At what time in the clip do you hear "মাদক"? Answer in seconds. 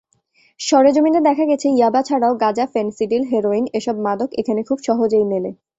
4.05-4.29